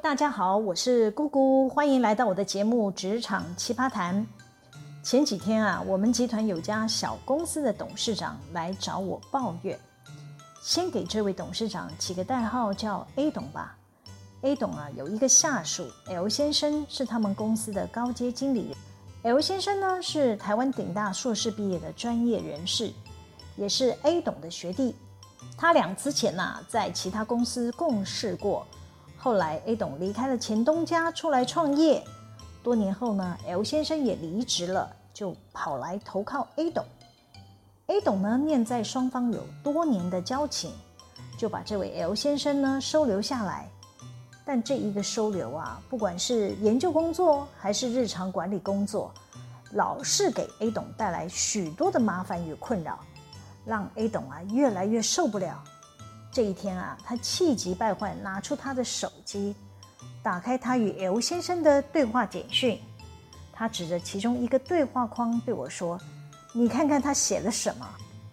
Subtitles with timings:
[0.00, 4.26] 大家好，我是姑姑，欢迎来到我的节目《职场奇葩谈》。
[5.02, 9.78] 前几天啊，我们集团有家小公司的董事长来找我抱怨，
[10.62, 13.76] 先给这位董事长起个代号叫 A 董吧。
[14.40, 18.74] A 董啊，有一个下属 L 先生是他们公司的高阶经理。
[19.22, 22.90] L 先生呢是台湾顶大硕士毕业的专业人士，
[23.56, 24.96] 也是 A 董的学弟。
[25.56, 28.66] 他俩之前呐在其他公司共事过，
[29.22, 32.02] 后来 A 董离开了前东家出来创业，
[32.60, 36.84] 多年后呢，L 先生也离职了，就跑来投靠 A 董。
[37.86, 40.72] A 董呢念在双方有多年的交情，
[41.38, 43.68] 就把这位 L 先生呢收留下来。
[44.44, 49.14] 但这一个收留啊，不管是研究工作还是日常管理工作，
[49.74, 52.98] 老是给 A 董带来许多的麻烦与困扰，
[53.64, 55.62] 让 A 董啊越来越受不了。
[56.32, 59.54] 这一天啊，他气急败坏，拿出他的手机，
[60.22, 62.80] 打开他与 L 先生的对话简讯，
[63.52, 66.00] 他指着其中一个对话框对我说
[66.54, 67.86] ：“你看看他写了什么。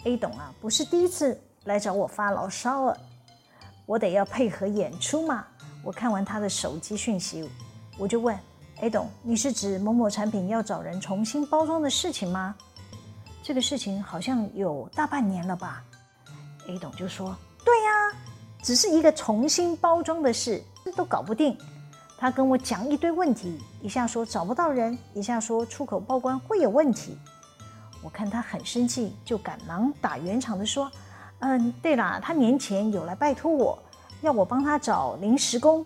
[0.06, 2.98] ”A 董啊，不是第一次来找我发牢骚了，
[3.86, 5.46] 我得要配合演出嘛。
[5.84, 7.50] 我看完他的手机讯息，
[7.98, 8.34] 我就问
[8.80, 12.56] A 董：“你是指某某产品要找人重新包装的事情吗？
[13.44, 15.84] 这个事情好像有大半年了吧
[16.70, 17.36] ？”A 董就说
[17.70, 17.92] ：“对呀，
[18.64, 21.56] 只是一个重新包装的事，这都搞不定。
[22.18, 27.16] 他跟我讲一堆问题，一下说找不到人，一下说出口报关会有问题。
[28.02, 30.92] 我看他很生气，就赶忙打圆场的说
[31.42, 33.78] ：‘嗯，对啦，他年前有来拜托我。’”
[34.22, 35.86] 要我帮他找临时工，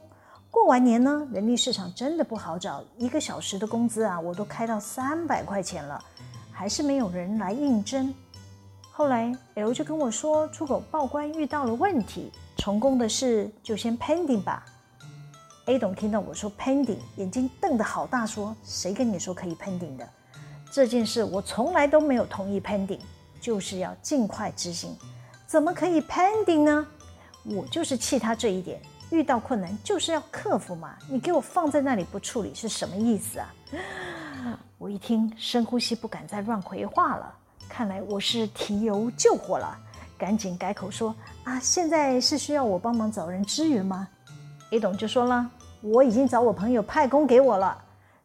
[0.49, 6.01] 过完年呢，人力市场真的不好找，一个小时的工资啊，我都开到三百块钱了，
[6.49, 8.15] 还是没有人来应征。
[8.95, 14.63] 后来 L 就跟我说，出口报关遇到了问题，成功的事就先 pending 吧。
[15.65, 20.07] A 董听到我说 pending，眼睛瞪得好大，说：“谁跟你说可以 pending 的？
[20.71, 22.99] 这件事我从来都没有同意 pending，
[23.41, 24.95] 就是要尽快执行，
[25.47, 26.85] 怎么可以 pending 呢？”
[27.45, 30.95] 我就是气他这一点，遇到困难就是要克服嘛。
[31.09, 33.49] 你给我放在那里不处理是什么意思啊？
[34.77, 37.39] 我一听，深呼吸，不敢再乱回话了。
[37.75, 39.75] 看来我是提油救火了，
[40.15, 41.13] 赶紧改口说
[41.43, 44.07] 啊，现在是需要我帮忙找人支援吗
[44.69, 45.49] ？A 董就说了，
[45.81, 47.75] 我已经找我朋友派工给我了，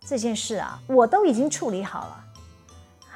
[0.01, 2.25] 这件事啊，我都已经处理好了。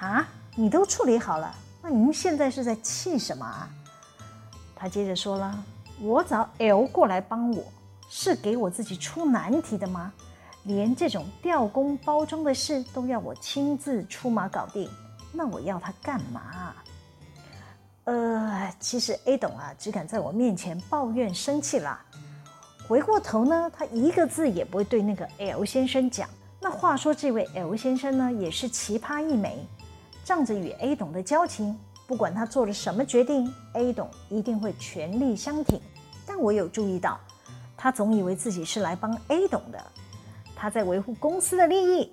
[0.01, 1.55] 啊，你都处理好了？
[1.83, 3.69] 那您现在是在气什么啊？
[4.75, 5.65] 他接着说了。
[6.01, 7.63] 我找 L 过来帮我，
[8.09, 10.11] 是给我自己出难题的吗？
[10.63, 14.89] 连这种调工包装的事都要我亲自出马搞定，
[15.33, 16.75] 那我要他干嘛？
[18.05, 22.05] 呃，其实 A 董啊，只敢在我面前抱怨生气啦，
[22.89, 26.29] 回过头呢，他一个字也不会对那个 L 先生讲。
[26.61, 29.67] 那话说，这位 L 先生呢，也是奇葩一枚，
[30.25, 35.81] 仗着与 A 董的交情，不管他做了什么决定，A 董一定会全力相挺。
[36.27, 37.19] 但我有注意到，
[37.77, 39.81] 他总以为自己是来帮 A 董的，
[40.57, 42.11] 他在维护公司的利益，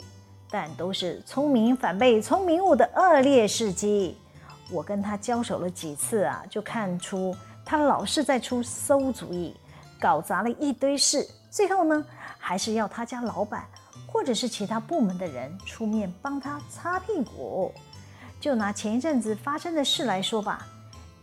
[0.52, 4.18] 但都是聪明反被聪明误的恶劣事迹。
[4.72, 9.56] 我跟他交手了几次啊，就看出他老是在出馊主意，
[10.00, 11.28] 搞砸了一堆事。
[11.50, 12.06] 最后呢，
[12.38, 13.66] 还是要他家老板
[14.08, 17.72] 或者是其他部门的人出面帮他擦屁股。
[18.40, 20.68] 就拿前一阵子发生的事来说吧。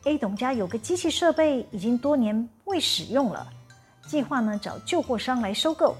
[0.04, 3.47] A 董家有个机器设备已经多年未使用了，
[4.06, 5.97] 计划呢找旧货商来收购。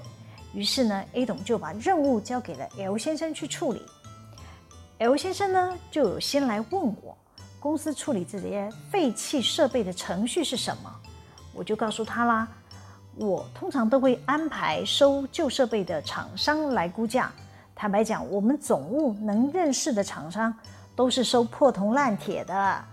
[0.53, 3.81] 于是呢，A 董就把任务交给了 L 先生去处理。
[4.99, 7.15] L 先生呢就有先来问我，
[7.59, 10.91] 公司处理这些废弃设备的程序是什么？
[11.53, 12.47] 我就告诉他啦，
[13.15, 17.31] 我通常都会安排收旧设备的厂商来估价。
[17.75, 20.51] 坦白讲，我们总务能认识的厂商
[20.95, 22.83] 都是收破铜烂铁的。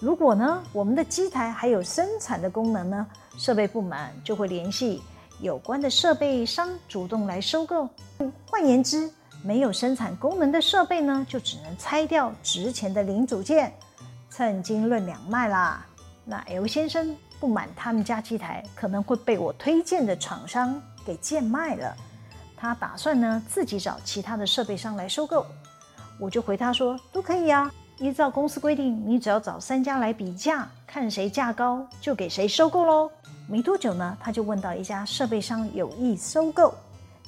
[0.00, 3.06] 如果呢，我们的机台还有生产的功能呢，
[3.38, 5.02] 设备部门就会联系
[5.40, 7.88] 有关的设备商主动来收购。
[8.46, 9.10] 换言之，
[9.42, 13.72] 没有生产功能的设备呢，就只能拆掉值钱的零组件，
[14.30, 15.84] 称斤论两卖啦。
[16.24, 21.94] 那 L 先生不满他们家机台可能会被我推荐的厂商给贱卖了，
[22.56, 25.44] 他打算呢自己找其他的设备商来收购。
[26.18, 27.70] 我就回他说都可以呀。
[27.98, 33.10] 依照公司规定，你只要找三家来比价，看谁价高就给谁收购喽。
[33.48, 36.74] 没多久呢，他就问到一家设备商有意收购，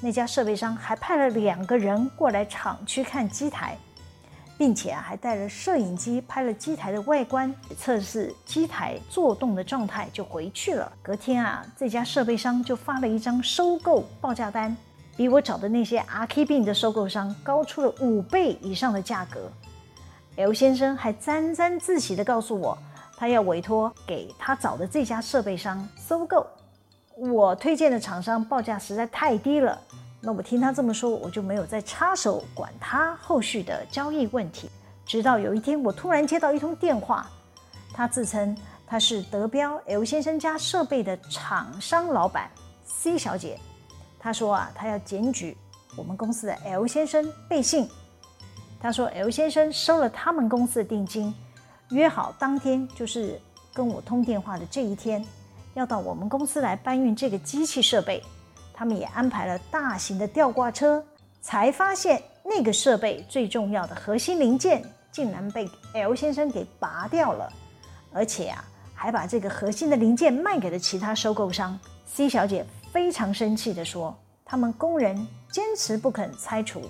[0.00, 3.76] 那家设备商还派了两个人过来厂区看机台。
[4.58, 10.90] 并且啊还带了摄影机拍了机台的外观，测试机台作动的状态就回去了。
[11.02, 14.74] 隔天啊，这家设备商就发了一张收购报价单，
[15.14, 19.52] 比我找的那些 RKB 的收购商高出了五倍以上的价格。
[20.36, 22.78] L 先生还沾沾自喜地告诉我，
[23.16, 26.46] 他要委托给他找的这家设备商收购。
[27.16, 29.78] 我推荐的厂商报价实在太低了。
[30.20, 34.70] 那我听他这么说，我就没有再插手管他后续的交易问题。
[35.04, 37.30] 直到有一天，我突然接到一通电话，
[37.92, 42.50] 他自称他是德标 L 先生家设备的厂商老板
[42.84, 43.58] C 小姐。
[44.18, 45.56] 他说啊，他要检举
[45.96, 47.88] 我们公司的 L 先生背信。
[48.80, 51.32] 他说 L 先生收了他们公司的定金，
[51.90, 53.40] 约好当天就是
[53.72, 55.24] 跟我通电话的这一天，
[55.74, 58.22] 要到我们公司来搬运这个机器设备。
[58.74, 61.02] 他们也安排了大型的吊挂车，
[61.40, 67.50] 才发现那个设备最重要的核心零件竟然被 L 先生给拔掉了，
[68.12, 68.62] 而且啊，
[68.94, 71.78] 还把这个核心的零件卖给了其他收购商。
[72.04, 76.82] C 小姐非常生气地说：“他们工人坚持不肯拆除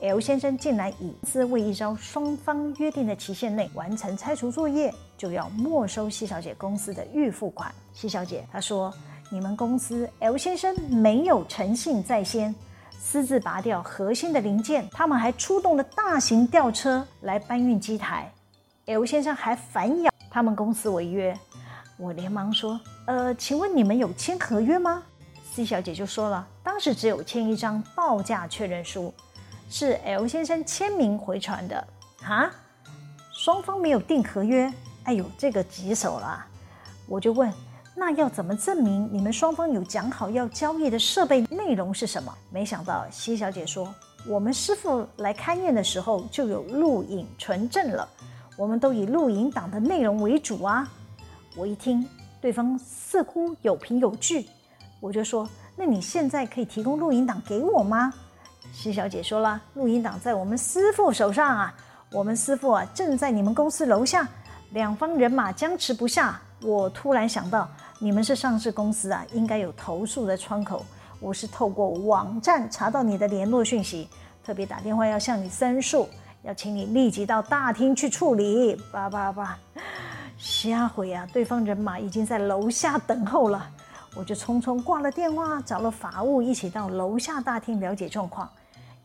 [0.00, 7.74] ，L 先生竟然以私未一招，双方约定的期限内完成拆除作业，就要没收 C 小姐公司的预付款。
[7.92, 8.92] ”C 小姐她说。
[9.30, 12.54] 你们公司 L 先生没有诚信在先，
[12.98, 18.32] 私自拔掉核心的零件，他们还出动了大型吊车来搬运机台。
[18.86, 21.38] L 先生还反咬他们公司违约。
[21.98, 25.02] 我连忙说：“呃，请问你们有签合约吗
[25.52, 29.12] ？”C 小姐就说了：“当时只有签一张报价确认书，
[29.68, 31.86] 是 L 先生签名回传的。”
[32.24, 32.50] 啊，
[33.32, 34.72] 双方没有订合约？
[35.04, 36.44] 哎呦，这个棘手了。
[37.06, 37.52] 我就问。
[38.00, 42.32] 那要怎么证明你们双方有讲好要交易的设备内容是什么？
[42.48, 43.92] 没想到西小姐说，
[44.28, 48.08] 我们师傅来勘验的时候就有录影存证了，
[48.56, 50.88] 我们都以录影档的内容为主啊。
[51.56, 52.08] 我一听，
[52.40, 54.46] 对方似乎有凭有据，
[55.00, 58.14] 我就说，那你现在可以提供录影档给我吗？
[58.80, 61.74] 西小姐说了，录音档在我们师傅手上啊，
[62.12, 64.24] 我们师傅啊正在你们公司楼下，
[64.70, 66.40] 两方人马僵持不下。
[66.62, 67.68] 我突然想到。
[68.00, 70.86] 你们是上市公司啊，应该有投诉的窗口。
[71.18, 74.08] 我是透过网站查到你的联络讯息，
[74.44, 76.08] 特别打电话要向你申诉，
[76.42, 78.80] 要请你立即到大厅去处理。
[78.92, 79.58] 叭叭叭，
[80.38, 83.68] 下回啊，对方人马已经在楼下等候了。
[84.14, 88.48] 我就匆匆挂了电话，找了法务一起到楼下大厅了解状况。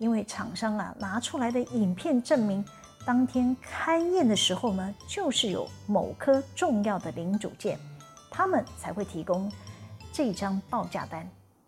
[0.03, 2.63] 因为厂商啊拿出来的影片证明，
[3.05, 7.79] 当天勘验的时候呢，就是有某颗重要的零组件。
[8.29, 9.49] 他们才会提供
[10.11, 11.25] 这张报价单，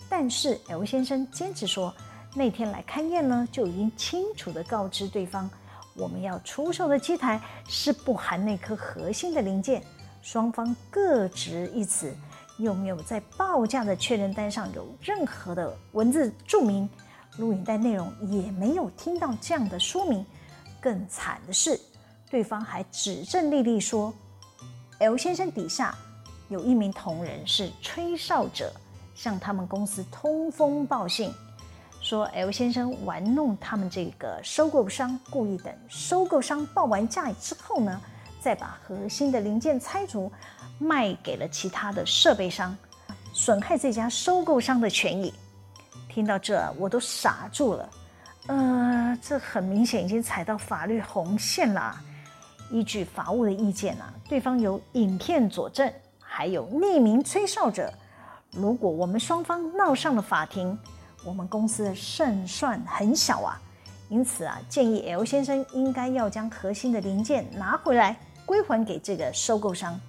[0.09, 1.93] 但是 L 先生坚持说，
[2.35, 5.49] 那天来勘验呢，就已经清楚地告知对方，
[5.95, 7.39] 我们要出售的机台
[7.69, 9.81] 是不含那颗核心的零件。
[10.21, 12.13] 双方各执一词，
[12.57, 16.89] 又没有在报价的确认单上有任何的文字注明，
[17.37, 20.25] 录影带内容也没有听到这样的说明。
[20.79, 21.79] 更惨的是，
[22.29, 24.13] 对方还指证丽丽说
[24.99, 25.95] ，L 先生底下。
[26.47, 28.71] 有一名同仁是吹哨者，
[29.15, 31.33] 向他们公司通风报信，
[31.99, 37.99] 说 L 先生玩弄他们这个收购商，故意等收购商报完价之后呢，
[38.39, 40.31] 再把核心的零件拆除，
[40.77, 42.77] 卖给了其他的设备商，
[43.33, 45.33] 损害这家收购商的权益。
[46.15, 47.89] 听到这，我都傻住了。
[48.47, 51.93] 呃，这很明显已经踩到法律红线了。
[52.71, 55.91] 依据法务的意见啊，对方有影片佐证。
[56.21, 57.93] 还有匿名吹哨者，
[58.51, 60.77] 如果我们双方闹上了法庭，
[61.25, 63.61] 我们公司的胜算很小啊。
[64.07, 69.99] 因此啊，建议 L 先生应该要将核心的零件拿回来，归还给这个收购商。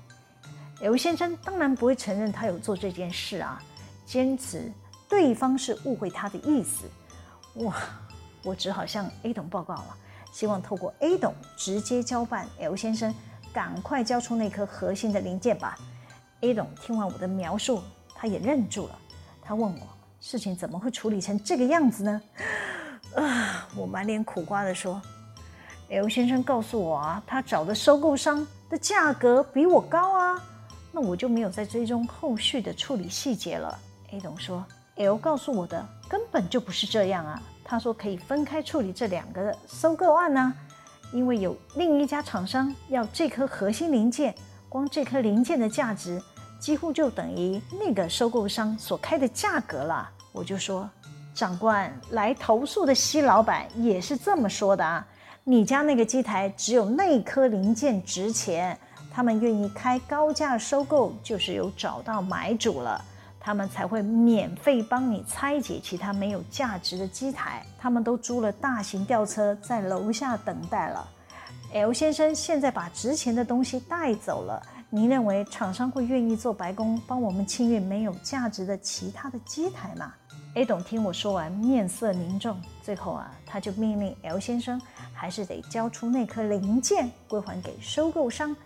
[0.82, 3.60] L 先生当然不会承认他有做这件事啊，
[4.06, 4.70] 坚持
[5.08, 6.86] 对方是误会他的意思。
[7.64, 7.74] 哇，
[8.42, 9.96] 我只好向 A 董报告了，
[10.32, 13.14] 希望透过 A 董直接交办 L 先生，
[13.52, 15.78] 赶快交出那颗核心的零件吧。
[16.40, 17.82] A 董听完我的描述，
[18.14, 18.98] 他也愣住了。
[19.40, 19.86] 他问我
[20.20, 22.20] ：“事情怎么会处理成这个样子呢？”
[23.16, 25.00] 啊，我满脸苦瓜地说
[25.88, 30.42] ：“L 先生告诉我啊，他找的收购商的价格比我高啊，
[30.92, 33.78] 那我就没有再追踪后续的处理细节了。
[34.10, 34.62] ”A 董说
[34.96, 40.54] ：“L 告诉我的根本就不是这样啊，他说可以分开处理这两个收购案呢，
[41.12, 44.34] 因为有另一家厂商要这颗核心零件。”
[44.68, 46.20] 光这颗零件的价值，
[46.58, 50.10] 几乎就等于那个收购商所开的价格了。
[50.32, 50.90] 我就说，
[51.32, 55.06] 长官来投诉的西老板也是这么说的啊。
[55.44, 58.78] 你家那个机台只有那颗零件值钱，
[59.10, 63.02] 他们愿意开高价收购，就是有找到买主了，
[63.46, 67.64] 他们才会免费帮你拆解其他没有价值的机台。
[67.78, 71.08] 他们都租了大型吊车在楼下等待了。
[71.72, 74.60] L 先生现在把值钱的东西带走了。
[74.90, 80.12] 您认为厂商会愿意做白工帮我们清运没有价值的其他的机台吗
[80.56, 84.80] ？A 董听我说完，面色凝重，最后啊，他就命令 L 先生
[85.14, 88.56] 还是得交出那颗零件归还给收购商，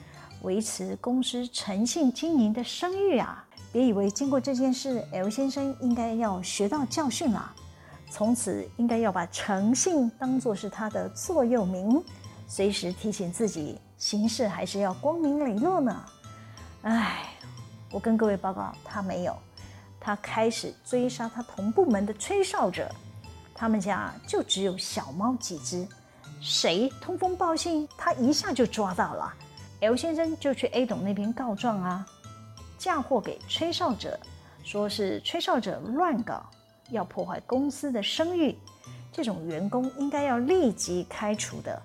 [0.41, 3.45] 维持公司诚信经营的声誉啊！
[3.73, 7.55] 别以为经过这件事，L 先生应该要学到教训了，
[8.11, 12.03] 从此应该要把诚信当作是他的座右铭。
[12.49, 16.05] 随时提醒自己，行事还是要光明磊落呢。
[16.83, 17.29] 唉，
[17.93, 19.37] 我跟各位报告，他没有，
[20.01, 22.91] 他开始追杀他同部门的吹哨者。
[23.55, 25.87] 他们家就只有小猫几只，
[26.41, 29.33] 谁通风报信，他一下就抓到了。
[29.81, 32.07] L 先生就去 A 董那边告状啊，
[32.81, 34.19] 嫁祸给吹哨者，
[34.65, 36.43] 说是吹哨者乱搞，
[36.89, 38.57] 要破坏公司的声誉，
[39.13, 41.81] 这种员工应该要立即开除的。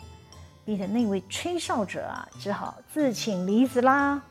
[0.63, 4.23] 逼得那位吹哨者啊，只好自请离职啦。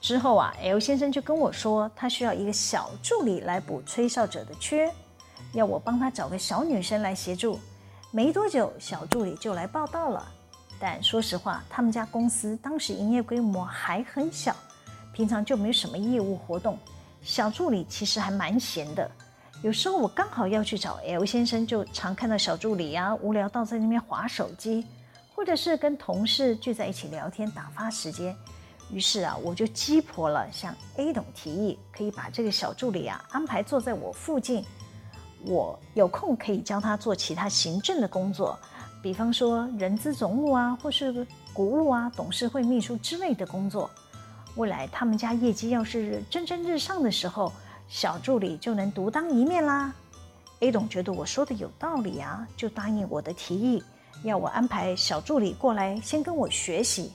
[0.00, 4.90] 之后啊，L 先生就跟我说，他需要一个小助理来补吹哨者的缺，
[5.52, 7.60] 要我帮他找个小女生来协助。
[8.10, 10.26] 没多久，小助理就来报到了。
[10.80, 14.56] 但说实话，他们家公司当时营业规模还很小，
[15.16, 16.78] 平常就没什么业务活动。
[17.22, 19.10] 小助理其实还蛮闲的，
[19.62, 24.84] 有时候我刚好要去找 L 先生，就常看到小助理啊，无聊到在那边划手机。
[25.34, 28.34] 或者是跟同事聚在一起聊天打发时间，
[28.90, 34.64] 于是啊，我就鸡婆了，向 A 董提议，可以把这个小助理啊安排坐在我附近，
[35.44, 38.58] 我有空可以教他做其他行政的工作，
[39.02, 43.90] 比方说人资总务啊，或是股务啊、董事会秘书之类的工作。
[44.56, 47.52] 未来他们家业绩要是蒸蒸日上的时候，
[47.88, 49.92] 小助理就能独当一面啦。
[50.60, 53.82] A 董觉得我说的有道理啊，就答应我的提议。
[54.22, 57.12] 要我安排小助理过来先跟我学习，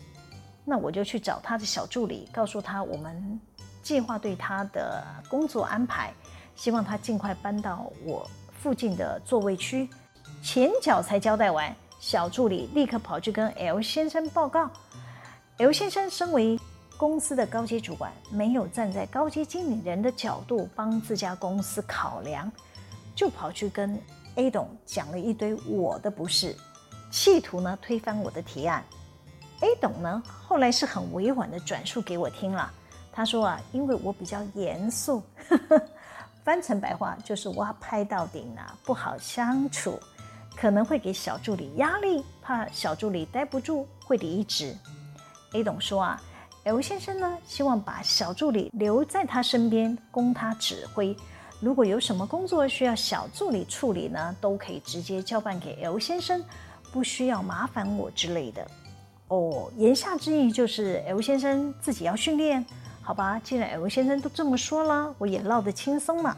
[0.63, 3.41] 那我就去找他的小助理，告诉他我们
[3.81, 6.13] 计划对他的工作安排，
[6.55, 8.29] 希望他尽快搬到我
[8.62, 9.89] 附近的座位区。
[10.43, 14.69] 前脚才交代完，小助理立刻跑去跟 L 先生报告。
[15.57, 16.60] L 先生身为
[17.01, 22.51] 公司的高级主管，没有站在高级经理人的角度帮自家公司考量，
[23.15, 24.00] 就跑去跟
[24.36, 26.55] A 董讲了一堆我的不是。
[27.10, 28.84] 企图呢推翻我的提案
[29.62, 32.72] ，A 董呢后来是很委婉的转述给我听了。
[33.12, 35.84] 他说啊，因为我比较严肃，呵呵，
[36.43, 40.00] 翻成白话就是挖拍到顶啊，不好相处，
[40.55, 44.77] 可能会给小助理压力，怕小助理待不住会离职。
[45.53, 46.22] A 董说啊
[46.63, 51.15] ，L 先生呢希望把小助理留在他身边供他指挥，
[51.59, 56.43] 如果有什么工作需要小助理处理呢，都可以直接交办给 L 先生。
[56.93, 58.67] 不需要麻烦我之类的，
[59.29, 62.65] 哦，言下之意就是 L 先生自己要训练，
[63.01, 63.39] 好吧？
[63.39, 66.37] 既然 L 先生都这么说了，我也落得轻松了。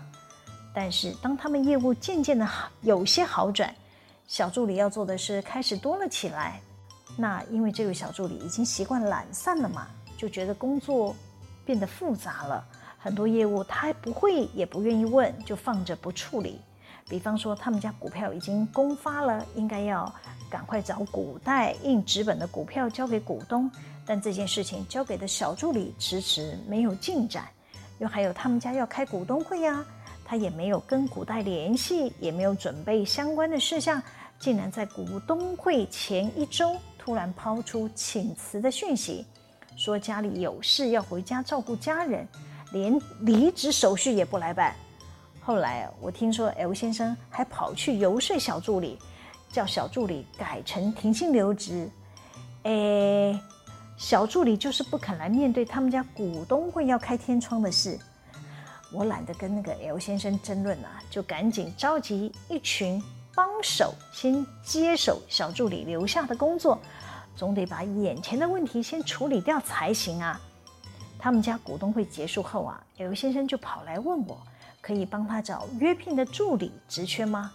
[0.72, 3.74] 但是当他们业务渐渐的好有些好转，
[4.28, 6.62] 小助理要做的事开始多了起来。
[7.18, 9.88] 那因为这位小助理已经习惯懒散了嘛，
[10.18, 11.16] 就觉得工作
[11.66, 12.66] 变得复杂了，
[12.98, 16.60] 很多业务他不会，也不愿意问，就放着不处理。
[17.10, 20.12] 比方说，他们家股票已经公发了，应该要
[20.50, 23.70] 赶快找股代印纸本的股票交给股东，
[24.06, 27.46] 但这件事情交给的小助理迟迟没有进展。
[28.00, 29.86] 又还有他们家要开股东会呀，
[30.26, 34.02] 他也没有跟股代联系，也没有准备相关的事项，
[34.40, 39.26] 竟然在股东会前一周突然抛出请辞的讯息，
[39.76, 42.28] 说家里有事要回家照顾家人，
[42.72, 44.76] 连离职手续也不来办。
[45.42, 48.98] 后来我听说 L 先生还跑去游说小助理，
[49.52, 51.90] 叫小助理改成停薪留职。
[52.64, 53.38] 诶，
[53.98, 58.00] 小助理就是不肯来面对他们家股东会要开天窗的事。
[58.92, 63.04] 我懒得跟那个 L 先生争论啊，就赶紧召集一群
[63.36, 66.80] 帮手，先接手小助理留下的工作，
[67.36, 70.40] 总得把眼前的问题先处理掉才行啊。
[71.18, 74.42] 他们家股东会结束后啊，L 先生就跑来问我。
[74.82, 77.54] 可以帮他找约聘的助理职缺吗？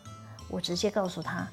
[0.49, 1.47] 我直接告诉他，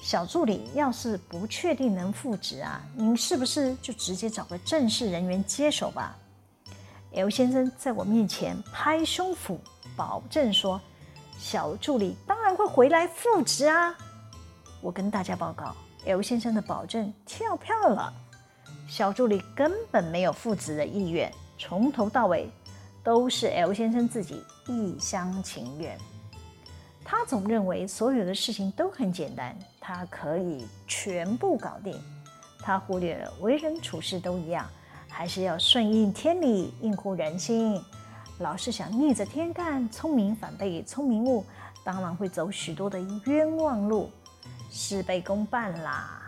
[0.00, 6.18] 小助理要是不确定能复职啊，您是不是就直接找个正式人员接手吧
[7.12, 9.58] ？L 先生在我面前拍胸脯
[9.94, 10.80] 保证说，
[11.38, 13.96] 小助理当然会回来复职啊。
[14.80, 15.72] 我跟大家报告，
[16.06, 18.12] L 先生的保证跳票了。
[18.88, 22.50] 小助理根本没有复职的意愿，从头到尾
[23.02, 25.96] 都是 L 先生自己一厢情愿。
[27.04, 31.98] 他总认为所有的事情都很简单，他可以全部搞定。
[32.58, 34.68] 他忽略了为人处事都一样，
[35.08, 37.82] 还是要顺应天理，应乎人心。
[38.38, 41.44] 老是想逆着天干，聪明反被聪明误，
[41.82, 44.10] 当然会走许多的冤枉路，
[44.72, 46.18] 事倍功半啦。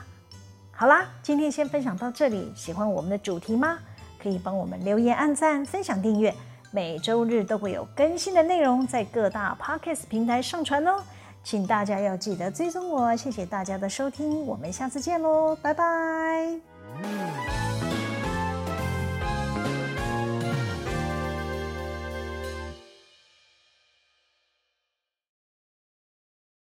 [0.70, 2.52] 好啦，今天先分享到这里。
[2.54, 3.78] 喜欢我们的主题吗？
[4.22, 6.32] 可以帮我们留言、按赞、分享、订阅。
[6.70, 11.00] 每周日都会有更新的内容在各大 Podcast 平台上传哦，
[11.44, 13.14] 请大家要记得追踪我。
[13.16, 17.63] 谢谢大家的收听，我们下次见喽，拜拜。